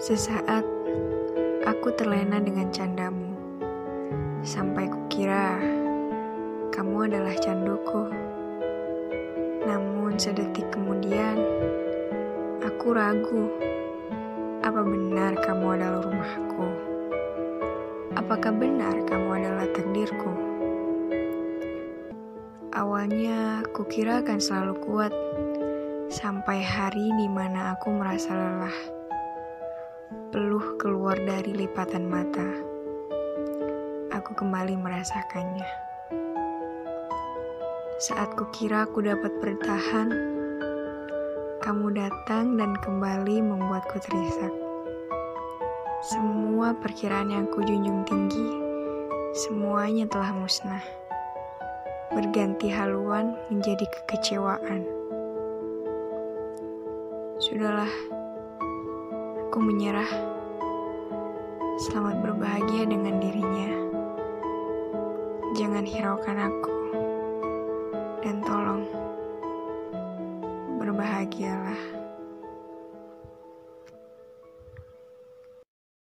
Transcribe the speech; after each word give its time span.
Sesaat 0.00 0.64
aku 1.68 1.92
terlena 1.92 2.40
dengan 2.40 2.72
candamu, 2.72 3.36
sampai 4.40 4.88
kukira 4.88 5.60
kamu 6.72 7.04
adalah 7.04 7.36
canduku. 7.36 8.08
Namun 9.68 10.16
sedetik 10.16 10.72
kemudian, 10.72 11.36
aku 12.64 12.96
ragu. 12.96 13.52
Apa 14.64 14.80
benar 14.80 15.36
kamu 15.44 15.76
adalah 15.76 16.00
rumahku? 16.00 16.68
Apakah 18.16 18.56
benar 18.56 19.04
kamu 19.04 19.28
adalah 19.36 19.68
takdirku? 19.76 20.32
Awalnya 22.72 23.68
kukira 23.76 24.24
akan 24.24 24.40
selalu 24.40 24.80
kuat, 24.80 25.12
sampai 26.08 26.64
hari 26.64 27.04
di 27.20 27.28
mana 27.28 27.76
aku 27.76 27.92
merasa 27.92 28.32
lelah 28.32 28.99
keluar 30.80 31.12
dari 31.28 31.52
lipatan 31.52 32.08
mata. 32.08 32.48
Aku 34.16 34.32
kembali 34.32 34.80
merasakannya. 34.80 35.68
Saat 38.00 38.32
kukira 38.32 38.88
aku 38.88 39.04
dapat 39.04 39.28
bertahan, 39.44 40.08
kamu 41.60 41.92
datang 41.92 42.56
dan 42.56 42.72
kembali 42.80 43.44
membuatku 43.44 44.00
terisak. 44.00 44.48
Semua 46.00 46.72
perkiraan 46.80 47.28
yang 47.28 47.44
kujunjung 47.52 48.08
tinggi, 48.08 48.48
semuanya 49.36 50.08
telah 50.08 50.32
musnah. 50.32 50.80
Berganti 52.08 52.72
haluan 52.72 53.36
menjadi 53.52 53.84
kekecewaan. 53.84 54.88
Sudahlah, 57.36 57.92
Aku 59.50 59.58
menyerah. 59.58 60.29
Selamat 61.80 62.20
berbahagia 62.20 62.84
dengan 62.84 63.16
dirinya. 63.24 63.72
Jangan 65.56 65.88
hiraukan 65.88 66.36
aku. 66.36 66.76
Dan 68.20 68.44
tolong 68.44 68.84
berbahagialah. 70.76 71.99